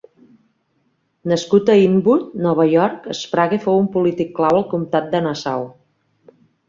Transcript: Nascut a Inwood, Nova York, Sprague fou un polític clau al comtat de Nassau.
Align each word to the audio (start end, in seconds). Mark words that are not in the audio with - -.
Nascut 1.31 1.67
a 1.73 1.75
Inwood, 1.81 2.23
Nova 2.45 2.65
York, 2.71 3.05
Sprague 3.19 3.59
fou 3.67 3.79
un 3.85 3.91
polític 3.97 4.33
clau 4.41 4.59
al 4.63 4.67
comtat 4.73 5.13
de 5.13 5.23
Nassau. 5.27 5.69